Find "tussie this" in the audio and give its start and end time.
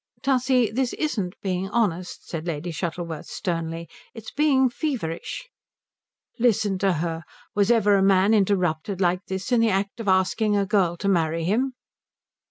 0.23-0.93